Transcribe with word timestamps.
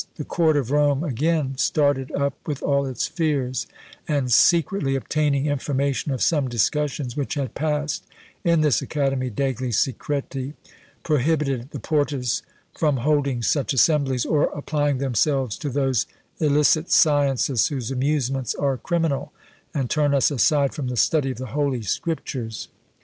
The 0.15 0.25
court 0.25 0.57
of 0.57 0.71
Rome 0.71 1.03
again 1.03 1.57
started 1.59 2.11
up 2.13 2.33
with 2.47 2.63
all 2.63 2.87
its 2.87 3.05
fears, 3.05 3.67
and, 4.07 4.33
secretly 4.33 4.95
obtaining 4.95 5.45
information 5.45 6.11
of 6.11 6.23
some 6.23 6.47
discussions 6.47 7.15
which 7.15 7.35
had 7.35 7.53
passed 7.53 8.03
in 8.43 8.61
this 8.61 8.81
academy 8.81 9.29
degli 9.29 9.69
Secreti, 9.71 10.55
prohibited 11.03 11.69
the 11.69 11.77
Porta's 11.79 12.41
from 12.75 12.97
holding 13.05 13.43
such 13.43 13.73
assemblies, 13.73 14.25
or 14.25 14.45
applying 14.57 14.97
themselves 14.97 15.55
to 15.59 15.69
those 15.69 16.07
illicit 16.39 16.89
sciences, 16.89 17.67
whose 17.67 17.91
amusements 17.91 18.55
are 18.55 18.77
criminal, 18.77 19.31
and 19.71 19.87
turn 19.91 20.15
us 20.15 20.31
aside 20.31 20.73
from 20.73 20.87
the 20.87 20.97
study 20.97 21.29
of 21.29 21.37
the 21.37 21.45
Holy 21.53 21.83
Scriptures. 21.83 22.69